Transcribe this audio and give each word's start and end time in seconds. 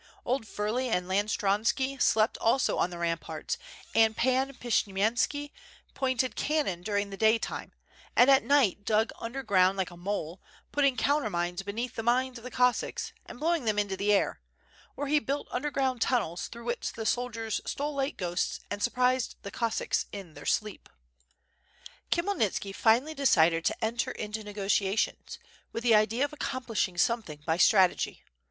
Old 0.25 0.47
Firley 0.47 0.87
and 0.89 1.07
Lantskronski 1.07 2.01
slept 2.01 2.35
also 2.39 2.79
on 2.79 2.89
the 2.89 2.97
ramparts, 2.97 3.59
and 3.93 4.17
Pan 4.17 4.51
Pshiyemski 4.55 5.51
pointed 5.93 6.35
can 6.35 6.65
non 6.65 6.81
during 6.81 7.11
the 7.11 7.17
day 7.17 7.37
time, 7.37 7.71
and 8.15 8.27
at 8.27 8.41
night 8.41 8.83
dug 8.83 9.11
under 9.19 9.43
ground 9.43 9.77
like 9.77 9.91
a 9.91 9.95
mole, 9.95 10.41
putting 10.71 10.97
countermines 10.97 11.61
beneath 11.61 11.93
the 11.93 12.01
mines 12.01 12.39
of 12.39 12.43
the 12.43 12.49
Cossacks 12.49 13.13
and 13.27 13.39
blowing 13.39 13.65
them 13.65 13.77
into 13.77 13.95
the 13.95 14.11
air; 14.11 14.41
or 14.97 15.05
he 15.05 15.19
built 15.19 15.47
under 15.51 15.69
ground 15.69 16.01
tunnels 16.01 16.47
through 16.47 16.65
which 16.65 16.93
the 16.93 17.05
soldiers 17.05 17.61
stole 17.65 17.93
like 17.93 18.17
ghosts 18.17 18.59
and 18.71 18.81
surprised 18.81 19.35
the 19.43 19.51
Cossacks 19.51 20.07
in 20.11 20.33
their 20.33 20.47
sleep. 20.47 20.89
Khmyelnitski 22.11 22.73
finally 22.73 23.13
decided 23.13 23.63
to 23.65 23.85
enter 23.85 24.09
into 24.09 24.43
negotiations, 24.43 25.37
with 25.71 25.83
the 25.83 25.93
idea 25.93 26.25
of 26.25 26.33
accomplishing 26.33 26.97
something 26.97 27.43
by 27.45 27.57
strategy. 27.57 28.23